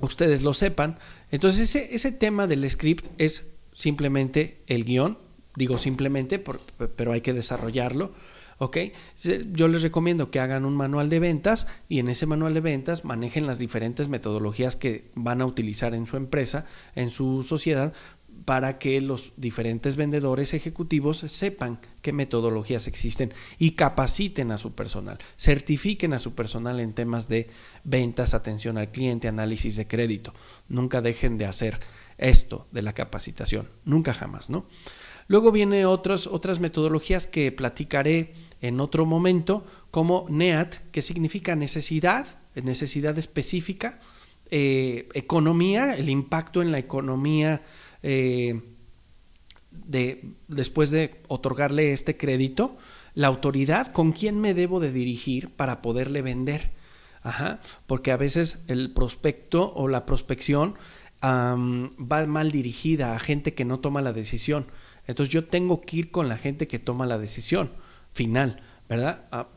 ustedes 0.00 0.42
lo 0.42 0.54
sepan. 0.54 0.98
Entonces, 1.30 1.74
ese, 1.74 2.12
tema 2.12 2.46
del 2.46 2.68
script 2.68 3.06
es 3.18 3.44
simplemente 3.72 4.58
el 4.66 4.84
guion 4.84 5.18
Digo 5.58 5.76
simplemente, 5.76 6.38
pero 6.38 7.10
hay 7.10 7.20
que 7.20 7.32
desarrollarlo. 7.32 8.12
¿Ok? 8.58 8.78
Yo 9.52 9.68
les 9.68 9.82
recomiendo 9.82 10.30
que 10.30 10.40
hagan 10.40 10.64
un 10.64 10.76
manual 10.76 11.08
de 11.08 11.18
ventas 11.18 11.66
y 11.88 11.98
en 11.98 12.08
ese 12.08 12.26
manual 12.26 12.54
de 12.54 12.60
ventas 12.60 13.04
manejen 13.04 13.46
las 13.46 13.58
diferentes 13.58 14.08
metodologías 14.08 14.76
que 14.76 15.10
van 15.14 15.40
a 15.40 15.46
utilizar 15.46 15.94
en 15.94 16.06
su 16.06 16.16
empresa, 16.16 16.66
en 16.94 17.10
su 17.10 17.42
sociedad, 17.42 17.94
para 18.44 18.78
que 18.78 19.00
los 19.00 19.32
diferentes 19.36 19.96
vendedores 19.96 20.54
ejecutivos 20.54 21.18
sepan 21.18 21.80
qué 22.02 22.12
metodologías 22.12 22.86
existen 22.86 23.32
y 23.58 23.72
capaciten 23.72 24.52
a 24.52 24.58
su 24.58 24.72
personal, 24.72 25.18
certifiquen 25.36 26.12
a 26.12 26.18
su 26.18 26.34
personal 26.34 26.80
en 26.80 26.92
temas 26.92 27.28
de 27.28 27.50
ventas, 27.84 28.34
atención 28.34 28.78
al 28.78 28.90
cliente, 28.90 29.28
análisis 29.28 29.76
de 29.76 29.86
crédito. 29.86 30.34
Nunca 30.68 31.02
dejen 31.02 31.36
de 31.36 31.46
hacer 31.46 31.80
esto 32.16 32.66
de 32.72 32.82
la 32.82 32.92
capacitación, 32.92 33.68
nunca 33.84 34.14
jamás, 34.14 34.50
¿no? 34.50 34.66
Luego 35.28 35.52
viene 35.52 35.86
otros, 35.86 36.26
otras 36.26 36.58
metodologías 36.58 37.26
que 37.26 37.52
platicaré 37.52 38.32
en 38.60 38.80
otro 38.80 39.06
momento, 39.06 39.64
como 39.90 40.26
NEAT, 40.28 40.76
que 40.90 41.02
significa 41.02 41.54
necesidad, 41.54 42.26
necesidad 42.54 43.16
específica, 43.18 44.00
eh, 44.50 45.08
economía, 45.12 45.94
el 45.94 46.08
impacto 46.08 46.62
en 46.62 46.72
la 46.72 46.78
economía 46.78 47.62
eh, 48.02 48.60
de, 49.70 50.24
después 50.48 50.90
de 50.90 51.20
otorgarle 51.28 51.92
este 51.92 52.16
crédito, 52.16 52.78
la 53.14 53.26
autoridad, 53.26 53.92
con 53.92 54.12
quién 54.12 54.40
me 54.40 54.54
debo 54.54 54.80
de 54.80 54.92
dirigir 54.92 55.50
para 55.50 55.82
poderle 55.82 56.22
vender. 56.22 56.70
Ajá, 57.22 57.60
porque 57.86 58.12
a 58.12 58.16
veces 58.16 58.58
el 58.68 58.92
prospecto 58.92 59.72
o 59.74 59.88
la 59.88 60.06
prospección 60.06 60.76
va 61.22 62.26
mal 62.26 62.52
dirigida 62.52 63.14
a 63.14 63.18
gente 63.18 63.54
que 63.54 63.64
no 63.64 63.80
toma 63.80 64.02
la 64.02 64.12
decisión. 64.12 64.66
Entonces 65.08 65.32
yo 65.32 65.44
tengo 65.44 65.80
que 65.80 65.96
ir 65.96 66.10
con 66.12 66.28
la 66.28 66.36
gente 66.36 66.68
que 66.68 66.78
toma 66.78 67.06
la 67.06 67.18
decisión 67.18 67.70
final, 68.12 68.60
¿verdad? 68.88 69.24
Ah, 69.32 69.48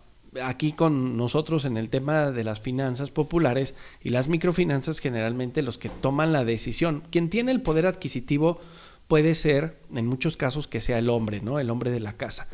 aquí 0.41 0.72
con 0.72 1.17
nosotros 1.17 1.65
en 1.65 1.77
el 1.77 1.89
tema 1.89 2.31
de 2.31 2.43
las 2.43 2.62
finanzas 2.62 3.12
populares 3.12 3.75
y 4.01 4.10
las 4.10 4.29
microfinanzas, 4.29 5.00
generalmente 5.00 5.62
los 5.62 5.77
que 5.77 5.89
toman 5.89 6.31
la 6.31 6.46
decisión, 6.46 7.03
quien 7.12 7.29
tiene 7.29 7.51
el 7.51 7.62
poder 7.62 7.86
adquisitivo 7.86 8.60
puede 9.08 9.36
ser, 9.36 9.77
en 9.93 10.08
muchos 10.08 10.38
casos, 10.38 10.67
que 10.67 10.79
sea 10.79 10.98
el 10.98 11.10
hombre, 11.10 11.41
¿no? 11.41 11.60
El 11.60 11.70
hombre 11.70 11.91
de 11.91 12.00
la 12.00 12.13
casa. 12.13 12.48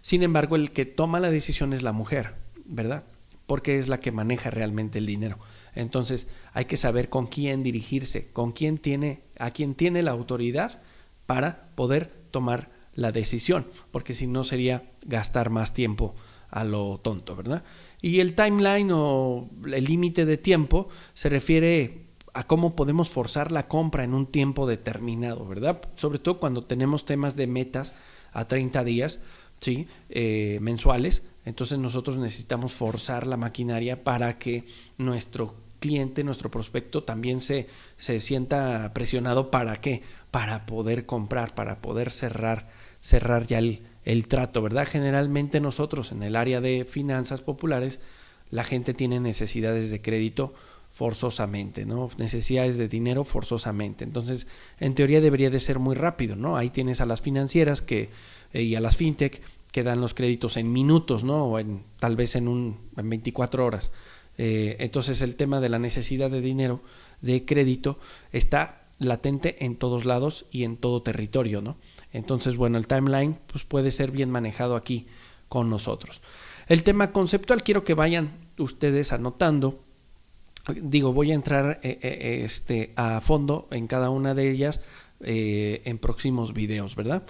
Sin 0.00 0.22
embargo, 0.22 0.56
el 0.56 0.70
que 0.72 0.86
toma 0.86 1.20
la 1.20 1.30
decisión 1.30 1.74
es 1.74 1.82
la 1.82 1.92
mujer, 1.92 2.34
¿verdad? 2.64 3.04
Porque 3.46 3.78
es 3.78 3.88
la 3.88 4.00
que 4.00 4.10
maneja 4.10 4.48
realmente 4.48 4.98
el 4.98 5.06
dinero. 5.06 5.38
Entonces, 5.74 6.26
hay 6.54 6.64
que 6.64 6.78
saber 6.78 7.10
con 7.10 7.26
quién 7.26 7.62
dirigirse, 7.62 8.30
con 8.32 8.52
quién 8.52 8.78
tiene, 8.78 9.20
a 9.38 9.50
quién 9.50 9.74
tiene 9.74 10.02
la 10.02 10.12
autoridad 10.12 10.80
para 11.26 11.68
poder 11.74 12.17
tomar 12.30 12.70
la 12.94 13.12
decisión, 13.12 13.66
porque 13.90 14.12
si 14.12 14.26
no 14.26 14.44
sería 14.44 14.90
gastar 15.06 15.50
más 15.50 15.72
tiempo 15.72 16.14
a 16.50 16.64
lo 16.64 16.98
tonto, 16.98 17.36
¿verdad? 17.36 17.62
Y 18.00 18.20
el 18.20 18.34
timeline 18.34 18.90
o 18.92 19.48
el 19.72 19.84
límite 19.84 20.24
de 20.24 20.36
tiempo 20.36 20.88
se 21.14 21.28
refiere 21.28 22.06
a 22.34 22.44
cómo 22.44 22.74
podemos 22.74 23.10
forzar 23.10 23.52
la 23.52 23.68
compra 23.68 24.04
en 24.04 24.14
un 24.14 24.26
tiempo 24.26 24.66
determinado, 24.66 25.46
¿verdad? 25.46 25.80
Sobre 25.96 26.18
todo 26.18 26.38
cuando 26.38 26.64
tenemos 26.64 27.04
temas 27.04 27.36
de 27.36 27.46
metas 27.46 27.94
a 28.32 28.46
30 28.46 28.84
días, 28.84 29.20
¿sí? 29.60 29.88
Eh, 30.08 30.58
mensuales, 30.60 31.22
entonces 31.44 31.78
nosotros 31.78 32.18
necesitamos 32.18 32.74
forzar 32.74 33.26
la 33.26 33.36
maquinaria 33.36 34.04
para 34.04 34.38
que 34.38 34.64
nuestro 34.98 35.54
cliente, 35.80 36.24
nuestro 36.24 36.50
prospecto 36.50 37.04
también 37.04 37.40
se, 37.40 37.68
se 37.96 38.20
sienta 38.20 38.92
presionado 38.92 39.50
para 39.50 39.80
qué? 39.80 40.02
Para 40.30 40.66
poder 40.66 41.06
comprar, 41.06 41.54
para 41.54 41.80
poder 41.80 42.10
cerrar, 42.10 42.68
cerrar 43.00 43.46
ya 43.46 43.58
el, 43.58 43.82
el 44.04 44.28
trato, 44.28 44.62
¿verdad? 44.62 44.86
Generalmente 44.86 45.60
nosotros 45.60 46.12
en 46.12 46.22
el 46.22 46.36
área 46.36 46.60
de 46.60 46.84
finanzas 46.84 47.40
populares, 47.40 48.00
la 48.50 48.64
gente 48.64 48.94
tiene 48.94 49.20
necesidades 49.20 49.90
de 49.90 50.00
crédito 50.00 50.54
forzosamente, 50.90 51.86
¿no? 51.86 52.10
Necesidades 52.16 52.78
de 52.78 52.88
dinero 52.88 53.24
forzosamente. 53.24 54.04
Entonces, 54.04 54.46
en 54.80 54.94
teoría 54.94 55.20
debería 55.20 55.50
de 55.50 55.60
ser 55.60 55.78
muy 55.78 55.94
rápido, 55.94 56.36
¿no? 56.36 56.56
Ahí 56.56 56.70
tienes 56.70 57.00
a 57.00 57.06
las 57.06 57.20
financieras 57.20 57.82
que, 57.82 58.10
eh, 58.52 58.62
y 58.62 58.74
a 58.74 58.80
las 58.80 58.96
fintech 58.96 59.42
que 59.70 59.82
dan 59.82 60.00
los 60.00 60.14
créditos 60.14 60.56
en 60.56 60.72
minutos, 60.72 61.24
¿no? 61.24 61.44
O 61.44 61.58
en, 61.58 61.84
tal 62.00 62.16
vez 62.16 62.34
en, 62.36 62.48
un, 62.48 62.78
en 62.96 63.10
24 63.10 63.64
horas. 63.64 63.92
Eh, 64.38 64.76
entonces 64.78 65.20
el 65.20 65.36
tema 65.36 65.60
de 65.60 65.68
la 65.68 65.78
necesidad 65.78 66.30
de 66.30 66.40
dinero, 66.40 66.80
de 67.20 67.44
crédito, 67.44 67.98
está 68.32 68.77
latente 68.98 69.64
en 69.64 69.76
todos 69.76 70.04
lados 70.04 70.46
y 70.50 70.64
en 70.64 70.76
todo 70.76 71.02
territorio, 71.02 71.62
¿no? 71.62 71.76
Entonces, 72.12 72.56
bueno, 72.56 72.78
el 72.78 72.86
timeline 72.86 73.38
pues, 73.46 73.64
puede 73.64 73.90
ser 73.90 74.10
bien 74.10 74.30
manejado 74.30 74.76
aquí 74.76 75.06
con 75.48 75.70
nosotros. 75.70 76.20
El 76.66 76.82
tema 76.82 77.12
conceptual 77.12 77.62
quiero 77.62 77.84
que 77.84 77.94
vayan 77.94 78.30
ustedes 78.58 79.12
anotando. 79.12 79.82
Digo, 80.74 81.12
voy 81.12 81.30
a 81.32 81.34
entrar 81.34 81.80
eh, 81.82 81.98
eh, 82.02 82.42
este, 82.44 82.92
a 82.96 83.20
fondo 83.20 83.68
en 83.70 83.86
cada 83.86 84.10
una 84.10 84.34
de 84.34 84.50
ellas 84.50 84.82
en 85.20 85.98
próximos 85.98 86.54
videos, 86.54 86.94
¿verdad? 86.94 87.24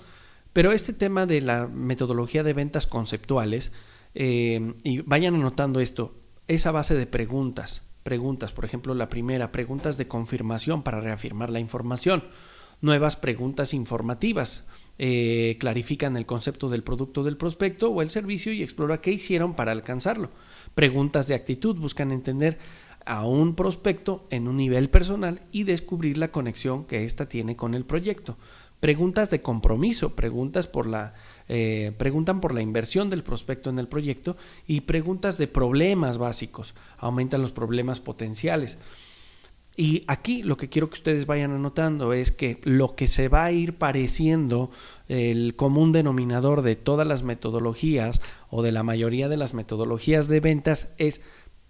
Pero 0.53 0.73
este 0.73 0.93
tema 0.93 1.25
de 1.25 1.41
la 1.41 1.69
metodología 1.69 2.43
de 2.43 2.53
ventas 2.53 2.87
conceptuales, 2.87 3.73
y 4.15 5.01
vayan 5.07 5.37
anotando 5.37 5.81
esto, 5.81 6.15
esa 6.49 6.71
base 6.71 6.95
de 6.95 7.07
preguntas. 7.07 7.88
Preguntas, 8.02 8.52
por 8.52 8.64
ejemplo, 8.64 8.95
la 8.95 9.09
primera, 9.09 9.52
preguntas 9.52 9.97
de 9.99 10.09
confirmación 10.09 10.83
para 10.83 11.00
reafirmar 11.00 11.50
la 11.50 11.61
información. 11.61 12.25
Nuevas 12.81 13.17
preguntas 13.17 13.75
informativas. 13.75 14.64
Eh, 15.00 15.57
clarifican 15.61 16.17
el 16.17 16.26
concepto 16.26 16.69
del 16.69 16.83
producto 16.83 17.23
del 17.23 17.37
prospecto 17.37 17.88
o 17.90 18.02
el 18.02 18.11
servicio 18.11 18.52
y 18.52 18.64
explora 18.64 19.00
qué 19.00 19.12
hicieron 19.12 19.55
para 19.55 19.71
alcanzarlo. 19.71 20.31
Preguntas 20.75 21.28
de 21.28 21.37
actitud 21.37 21.76
buscan 21.76 22.11
entender 22.11 22.59
a 23.07 23.25
un 23.25 23.55
prospecto 23.55 24.26
en 24.31 24.49
un 24.49 24.57
nivel 24.57 24.90
personal 24.90 25.40
y 25.52 25.62
descubrir 25.62 26.19
la 26.19 26.33
conexión 26.33 26.85
que 26.85 27.05
ésta 27.05 27.28
tiene 27.28 27.57
con 27.57 27.75
el 27.75 27.85
proyecto. 27.85 28.37
Preguntas 28.81 29.31
de 29.31 29.40
compromiso, 29.40 30.14
preguntas 30.14 30.67
por 30.67 30.87
la 30.87 31.14
eh, 31.49 31.93
preguntan 31.97 32.40
por 32.40 32.55
la 32.55 32.61
inversión 32.61 33.11
del 33.11 33.23
prospecto 33.23 33.71
en 33.71 33.78
el 33.78 33.88
proyecto 33.88 34.37
y 34.67 34.83
preguntas 34.83 35.38
de 35.38 35.49
problemas 35.49 36.19
básicos, 36.19 36.75
aumentan 36.99 37.43
los 37.43 37.52
problemas 37.52 38.00
potenciales. 38.00 38.78
Y 39.76 40.02
aquí 40.09 40.43
lo 40.43 40.57
que 40.57 40.69
quiero 40.69 40.90
que 40.90 40.95
ustedes 40.95 41.26
vayan 41.26 41.52
anotando 41.52 42.12
es 42.12 42.33
que 42.33 42.61
lo 42.64 42.97
que 42.97 43.07
se 43.07 43.28
va 43.28 43.45
a 43.45 43.52
ir 43.52 43.75
pareciendo 43.75 44.73
el 45.07 45.55
común 45.55 45.93
denominador 45.93 46.62
de 46.62 46.75
todas 46.75 47.07
las 47.07 47.23
metodologías 47.23 48.21
o 48.50 48.64
de 48.64 48.73
la 48.73 48.83
mayoría 48.83 49.28
de 49.28 49.37
las 49.37 49.55
metodologías 49.55 50.26
de 50.26 50.40
ventas 50.40 50.88
es 50.99 51.21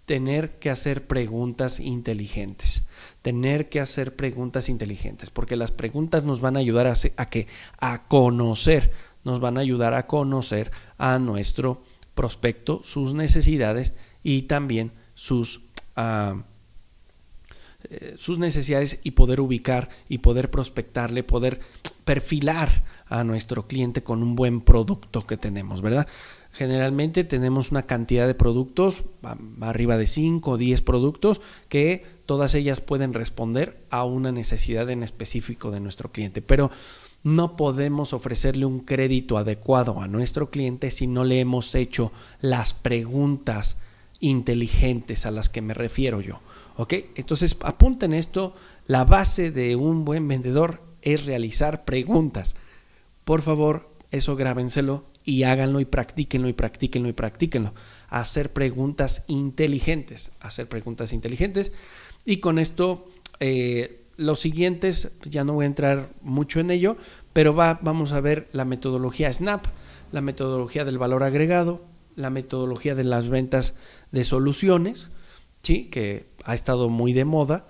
tener 0.09 0.57
que 0.57 0.71
hacer 0.71 1.05
preguntas 1.05 1.79
inteligentes. 1.79 2.81
Tener 3.21 3.69
que 3.69 3.79
hacer 3.79 4.15
preguntas 4.15 4.67
inteligentes, 4.67 5.29
porque 5.29 5.55
las 5.55 5.69
preguntas 5.69 6.23
nos 6.23 6.41
van 6.41 6.57
a 6.57 6.61
ayudar 6.61 6.87
a, 6.87 6.95
a 7.15 7.25
que 7.27 7.45
a 7.79 8.07
conocer, 8.07 8.91
nos 9.23 9.39
van 9.39 9.57
a 9.57 9.61
ayudar 9.61 9.93
a 9.93 10.07
conocer 10.07 10.71
a 10.97 11.19
nuestro 11.19 11.81
prospecto, 12.15 12.81
sus 12.83 13.13
necesidades 13.13 13.93
y 14.23 14.43
también 14.43 14.91
sus 15.15 15.61
uh, 15.97 16.41
eh, 17.89 18.15
sus 18.17 18.39
necesidades 18.39 18.99
y 19.03 19.11
poder 19.11 19.39
ubicar 19.39 19.87
y 20.09 20.17
poder 20.17 20.51
prospectarle, 20.51 21.23
poder 21.23 21.61
perfilar 22.03 22.83
a 23.07 23.23
nuestro 23.23 23.67
cliente 23.67 24.03
con 24.03 24.21
un 24.21 24.35
buen 24.35 24.59
producto 24.59 25.25
que 25.25 25.37
tenemos, 25.37 25.81
¿verdad? 25.81 26.05
Generalmente 26.51 27.23
tenemos 27.23 27.71
una 27.71 27.83
cantidad 27.83 28.27
de 28.27 28.35
productos, 28.35 29.03
arriba 29.61 29.95
de 29.95 30.07
5 30.07 30.51
o 30.51 30.57
10 30.57 30.81
productos, 30.81 31.39
que 31.69 32.05
todas 32.25 32.53
ellas 32.53 32.81
pueden 32.81 33.13
responder 33.13 33.77
a 33.89 34.03
una 34.03 34.33
necesidad 34.33 34.89
en 34.89 35.01
específico 35.01 35.71
de 35.71 35.79
nuestro 35.79 36.11
cliente. 36.11 36.41
Pero 36.41 36.71
no 37.23 37.55
podemos 37.55 38.13
ofrecerle 38.13 38.65
un 38.65 38.79
crédito 38.79 39.37
adecuado 39.37 40.01
a 40.01 40.07
nuestro 40.07 40.49
cliente 40.49 40.91
si 40.91 41.07
no 41.07 41.23
le 41.23 41.39
hemos 41.39 41.75
hecho 41.75 42.11
las 42.41 42.73
preguntas 42.73 43.77
inteligentes 44.19 45.25
a 45.25 45.31
las 45.31 45.49
que 45.49 45.61
me 45.61 45.73
refiero 45.73 46.21
yo. 46.21 46.39
¿Ok? 46.77 46.93
Entonces 47.15 47.57
apunten 47.61 48.13
esto, 48.13 48.55
la 48.87 49.03
base 49.03 49.51
de 49.51 49.75
un 49.75 50.05
buen 50.05 50.27
vendedor 50.27 50.81
es 51.01 51.25
realizar 51.25 51.83
preguntas. 51.83 52.55
Por 53.25 53.41
favor, 53.41 53.89
eso 54.11 54.35
grábenselo 54.35 55.03
y 55.25 55.43
háganlo 55.43 55.79
y 55.79 55.85
practíquenlo 55.85 56.47
y 56.47 56.53
practíquenlo 56.53 57.09
y 57.09 57.13
practíquenlo. 57.13 57.73
Hacer 58.07 58.51
preguntas 58.53 59.23
inteligentes, 59.27 60.31
hacer 60.39 60.67
preguntas 60.67 61.13
inteligentes. 61.13 61.71
Y 62.25 62.37
con 62.37 62.59
esto, 62.59 63.07
eh, 63.39 64.01
los 64.19 64.41
siguientes, 64.41 65.11
ya 65.23 65.45
no 65.45 65.53
voy 65.53 65.63
a 65.63 65.67
entrar 65.67 66.09
mucho 66.21 66.59
en 66.59 66.71
ello, 66.71 66.97
pero 67.31 67.55
va, 67.55 67.79
vamos 67.81 68.11
a 68.11 68.19
ver 68.19 68.49
la 68.51 68.65
metodología 68.65 69.31
SNAP, 69.31 69.65
la 70.11 70.19
metodología 70.19 70.83
del 70.83 70.97
valor 70.97 71.23
agregado, 71.23 71.81
la 72.17 72.29
metodología 72.29 72.95
de 72.95 73.05
las 73.05 73.29
ventas 73.29 73.75
de 74.11 74.25
soluciones, 74.25 75.07
¿sí? 75.63 75.85
que 75.85 76.25
ha 76.43 76.53
estado 76.53 76.89
muy 76.89 77.13
de 77.13 77.23
moda. 77.23 77.65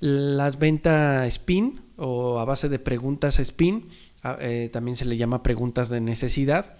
Las 0.00 0.58
ventas 0.58 1.24
spin 1.28 1.80
o 1.96 2.40
a 2.40 2.44
base 2.44 2.68
de 2.68 2.80
preguntas 2.80 3.38
spin, 3.38 3.88
eh, 4.40 4.70
también 4.72 4.96
se 4.96 5.04
le 5.04 5.16
llama 5.16 5.44
preguntas 5.44 5.88
de 5.88 6.00
necesidad. 6.00 6.74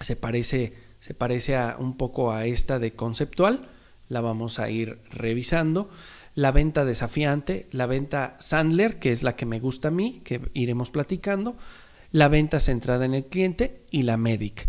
Se 0.00 0.16
parece, 0.16 0.74
se 0.98 1.14
parece 1.14 1.56
a, 1.56 1.76
un 1.78 1.96
poco 1.96 2.32
a 2.32 2.46
esta 2.46 2.80
de 2.80 2.94
conceptual. 2.94 3.68
La 4.08 4.20
vamos 4.20 4.58
a 4.58 4.70
ir 4.70 4.98
revisando. 5.12 5.88
La 6.34 6.50
venta 6.50 6.84
desafiante, 6.84 7.68
la 7.70 7.86
venta 7.86 8.36
Sandler, 8.40 8.98
que 8.98 9.12
es 9.12 9.22
la 9.22 9.36
que 9.36 9.46
me 9.46 9.60
gusta 9.60 9.88
a 9.88 9.92
mí, 9.92 10.20
que 10.24 10.40
iremos 10.52 10.90
platicando. 10.90 11.56
La 12.10 12.28
venta 12.28 12.60
centrada 12.60 13.04
en 13.04 13.14
el 13.14 13.26
cliente 13.26 13.82
y 13.90 14.02
la 14.02 14.16
Medic. 14.16 14.68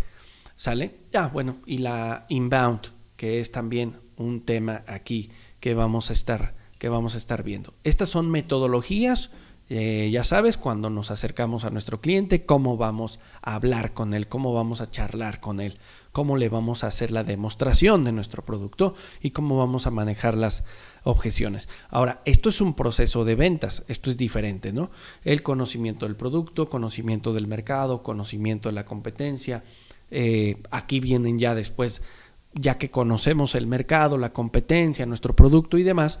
¿Sale? 0.56 1.00
Ah, 1.14 1.28
bueno, 1.32 1.56
y 1.66 1.78
la 1.78 2.26
inbound, 2.28 2.80
que 3.16 3.40
es 3.40 3.52
también 3.52 3.96
un 4.16 4.44
tema 4.44 4.82
aquí 4.86 5.30
que 5.60 5.74
vamos 5.74 6.10
a 6.10 6.12
estar, 6.12 6.54
que 6.78 6.88
vamos 6.88 7.14
a 7.14 7.18
estar 7.18 7.42
viendo. 7.42 7.74
Estas 7.84 8.08
son 8.08 8.30
metodologías, 8.30 9.30
eh, 9.68 10.08
ya 10.12 10.22
sabes, 10.22 10.56
cuando 10.56 10.90
nos 10.90 11.10
acercamos 11.10 11.64
a 11.64 11.70
nuestro 11.70 12.00
cliente, 12.00 12.46
cómo 12.46 12.76
vamos 12.76 13.18
a 13.42 13.56
hablar 13.56 13.92
con 13.92 14.14
él, 14.14 14.28
cómo 14.28 14.54
vamos 14.54 14.80
a 14.80 14.90
charlar 14.90 15.40
con 15.40 15.60
él, 15.60 15.78
cómo 16.16 16.38
le 16.38 16.48
vamos 16.48 16.82
a 16.82 16.86
hacer 16.86 17.10
la 17.10 17.24
demostración 17.24 18.02
de 18.02 18.10
nuestro 18.10 18.42
producto 18.42 18.94
y 19.20 19.32
cómo 19.32 19.58
vamos 19.58 19.86
a 19.86 19.90
manejar 19.90 20.34
las 20.34 20.64
objeciones. 21.04 21.68
Ahora, 21.90 22.22
esto 22.24 22.48
es 22.48 22.62
un 22.62 22.72
proceso 22.72 23.26
de 23.26 23.34
ventas, 23.34 23.84
esto 23.86 24.10
es 24.10 24.16
diferente, 24.16 24.72
¿no? 24.72 24.90
El 25.24 25.42
conocimiento 25.42 26.06
del 26.06 26.16
producto, 26.16 26.70
conocimiento 26.70 27.34
del 27.34 27.46
mercado, 27.46 28.02
conocimiento 28.02 28.70
de 28.70 28.72
la 28.72 28.86
competencia. 28.86 29.62
Eh, 30.10 30.56
aquí 30.70 31.00
vienen 31.00 31.38
ya 31.38 31.54
después 31.54 32.00
ya 32.54 32.78
que 32.78 32.90
conocemos 32.90 33.54
el 33.54 33.66
mercado, 33.66 34.16
la 34.16 34.32
competencia, 34.32 35.04
nuestro 35.04 35.36
producto 35.36 35.76
y 35.76 35.82
demás, 35.82 36.18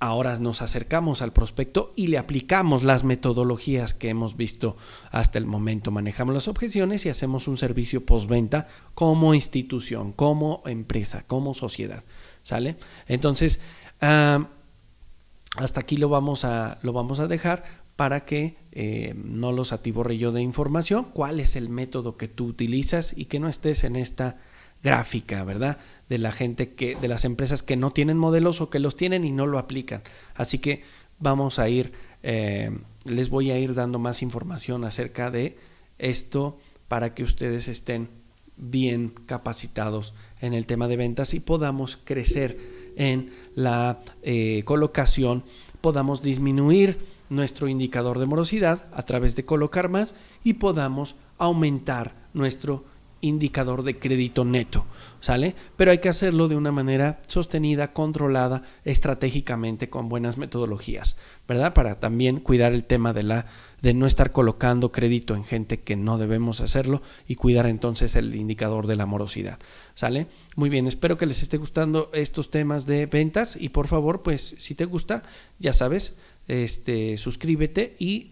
ahora 0.00 0.38
nos 0.38 0.62
acercamos 0.62 1.22
al 1.22 1.32
prospecto 1.32 1.92
y 1.96 2.08
le 2.08 2.18
aplicamos 2.18 2.82
las 2.82 3.04
metodologías 3.04 3.94
que 3.94 4.08
hemos 4.08 4.36
visto 4.36 4.76
hasta 5.10 5.38
el 5.38 5.46
momento. 5.46 5.90
Manejamos 5.90 6.34
las 6.34 6.48
objeciones 6.48 7.06
y 7.06 7.08
hacemos 7.08 7.48
un 7.48 7.56
servicio 7.56 8.04
postventa 8.04 8.66
como 8.94 9.34
institución, 9.34 10.12
como 10.12 10.62
empresa, 10.66 11.24
como 11.26 11.54
sociedad. 11.54 12.04
¿Sale? 12.42 12.76
Entonces, 13.08 13.60
hasta 14.00 15.80
aquí 15.80 15.96
lo 15.96 16.08
vamos 16.08 16.44
a, 16.44 16.78
lo 16.82 16.92
vamos 16.92 17.20
a 17.20 17.26
dejar 17.26 17.64
para 17.96 18.24
que 18.24 18.56
eh, 18.72 19.14
no 19.16 19.52
los 19.52 19.72
atiborre 19.72 20.18
yo 20.18 20.32
de 20.32 20.42
información. 20.42 21.04
¿Cuál 21.12 21.40
es 21.40 21.56
el 21.56 21.68
método 21.68 22.16
que 22.16 22.28
tú 22.28 22.46
utilizas 22.46 23.14
y 23.16 23.26
que 23.26 23.38
no 23.38 23.48
estés 23.48 23.84
en 23.84 23.96
esta 23.96 24.38
gráfica, 24.84 25.42
¿verdad? 25.42 25.78
De 26.08 26.18
la 26.18 26.30
gente 26.30 26.74
que, 26.74 26.94
de 26.94 27.08
las 27.08 27.24
empresas 27.24 27.62
que 27.62 27.74
no 27.74 27.90
tienen 27.90 28.18
modelos 28.18 28.60
o 28.60 28.68
que 28.68 28.78
los 28.78 28.96
tienen 28.96 29.24
y 29.24 29.32
no 29.32 29.46
lo 29.46 29.58
aplican. 29.58 30.02
Así 30.36 30.58
que 30.58 30.82
vamos 31.18 31.58
a 31.58 31.68
ir, 31.70 31.92
eh, 32.22 32.70
les 33.04 33.30
voy 33.30 33.50
a 33.50 33.58
ir 33.58 33.74
dando 33.74 33.98
más 33.98 34.22
información 34.22 34.84
acerca 34.84 35.30
de 35.30 35.56
esto 35.98 36.60
para 36.86 37.14
que 37.14 37.24
ustedes 37.24 37.66
estén 37.66 38.08
bien 38.56 39.12
capacitados 39.26 40.12
en 40.40 40.52
el 40.52 40.66
tema 40.66 40.86
de 40.86 40.98
ventas 40.98 41.34
y 41.34 41.40
podamos 41.40 41.96
crecer 41.96 42.58
en 42.96 43.32
la 43.56 44.00
eh, 44.22 44.62
colocación, 44.64 45.44
podamos 45.80 46.22
disminuir 46.22 46.98
nuestro 47.30 47.68
indicador 47.68 48.18
de 48.18 48.26
morosidad 48.26 48.84
a 48.92 49.02
través 49.02 49.34
de 49.34 49.46
colocar 49.46 49.88
más 49.88 50.14
y 50.44 50.54
podamos 50.54 51.16
aumentar 51.38 52.12
nuestro 52.34 52.84
indicador 53.24 53.82
de 53.82 53.98
crédito 53.98 54.44
neto, 54.44 54.84
¿sale? 55.20 55.54
Pero 55.76 55.90
hay 55.90 55.98
que 55.98 56.08
hacerlo 56.08 56.48
de 56.48 56.56
una 56.56 56.72
manera 56.72 57.20
sostenida, 57.26 57.92
controlada, 57.92 58.62
estratégicamente, 58.84 59.88
con 59.88 60.08
buenas 60.08 60.38
metodologías, 60.38 61.16
¿verdad? 61.48 61.74
Para 61.74 61.98
también 61.98 62.40
cuidar 62.40 62.72
el 62.72 62.84
tema 62.84 63.12
de 63.12 63.22
la 63.22 63.46
de 63.84 63.92
no 63.92 64.06
estar 64.06 64.32
colocando 64.32 64.92
crédito 64.92 65.36
en 65.36 65.44
gente 65.44 65.80
que 65.80 65.94
no 65.94 66.16
debemos 66.16 66.62
hacerlo 66.62 67.02
y 67.28 67.34
cuidar 67.34 67.66
entonces 67.66 68.16
el 68.16 68.34
indicador 68.34 68.86
de 68.86 68.96
la 68.96 69.04
morosidad, 69.04 69.58
¿sale? 69.94 70.26
Muy 70.56 70.70
bien, 70.70 70.86
espero 70.86 71.18
que 71.18 71.26
les 71.26 71.42
esté 71.42 71.58
gustando 71.58 72.10
estos 72.14 72.50
temas 72.50 72.86
de 72.86 73.04
ventas 73.04 73.56
y 73.60 73.68
por 73.68 73.86
favor, 73.86 74.22
pues 74.22 74.54
si 74.58 74.74
te 74.74 74.86
gusta, 74.86 75.22
ya 75.58 75.74
sabes, 75.74 76.14
este 76.48 77.18
suscríbete 77.18 77.94
y 77.98 78.30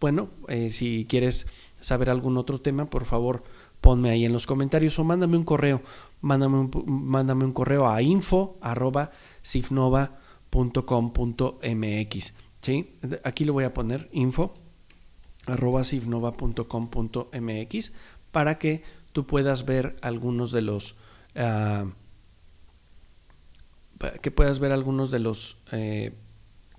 bueno, 0.00 0.30
eh, 0.48 0.70
si 0.70 1.06
quieres 1.06 1.46
saber 1.80 2.08
algún 2.08 2.38
otro 2.38 2.60
tema, 2.60 2.88
por 2.88 3.04
favor, 3.04 3.44
ponme 3.84 4.08
ahí 4.08 4.24
en 4.24 4.32
los 4.32 4.46
comentarios 4.46 4.98
o 4.98 5.04
mándame 5.04 5.36
un 5.36 5.44
correo. 5.44 5.82
Mándame 6.22 6.56
un, 6.56 6.70
mándame 6.86 7.44
un 7.44 7.52
correo 7.52 7.86
a 7.86 8.00
info 8.00 8.56
arroba 8.62 9.12
sifnova.com.mx. 9.42 12.32
¿sí? 12.62 12.96
Aquí 13.24 13.44
lo 13.44 13.52
voy 13.52 13.64
a 13.64 13.74
poner 13.74 14.08
info 14.10 14.54
arroba 15.44 15.84
sifnova.com.mx 15.84 17.92
para 18.32 18.56
que 18.56 18.82
tú 19.12 19.26
puedas 19.26 19.66
ver 19.66 19.96
algunos 20.00 20.50
de 20.50 20.62
los 20.62 20.94
uh, 21.36 21.90
que 24.22 24.30
puedas 24.30 24.60
ver 24.60 24.72
algunos 24.72 25.10
de 25.10 25.18
los 25.18 25.58
eh, 25.72 26.14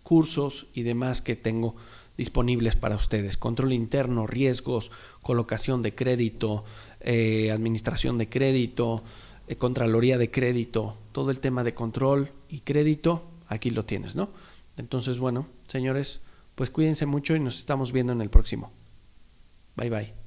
cursos 0.01 0.65
y 0.73 0.81
demás 0.81 1.21
que 1.21 1.35
tengo 1.35 1.75
disponibles 2.17 2.75
para 2.75 2.95
ustedes. 2.95 3.37
Control 3.37 3.73
interno, 3.73 4.27
riesgos, 4.27 4.91
colocación 5.21 5.81
de 5.81 5.93
crédito, 5.93 6.63
eh, 7.01 7.51
administración 7.51 8.17
de 8.17 8.29
crédito, 8.29 9.03
eh, 9.47 9.55
contraloría 9.55 10.17
de 10.17 10.31
crédito, 10.31 10.97
todo 11.11 11.31
el 11.31 11.39
tema 11.39 11.63
de 11.63 11.73
control 11.73 12.29
y 12.49 12.59
crédito, 12.59 13.23
aquí 13.47 13.69
lo 13.69 13.85
tienes, 13.85 14.15
¿no? 14.15 14.29
Entonces, 14.77 15.19
bueno, 15.19 15.47
señores, 15.67 16.19
pues 16.55 16.69
cuídense 16.69 17.05
mucho 17.05 17.35
y 17.35 17.39
nos 17.39 17.59
estamos 17.59 17.91
viendo 17.91 18.13
en 18.13 18.21
el 18.21 18.29
próximo. 18.29 18.71
Bye 19.75 19.89
bye. 19.89 20.24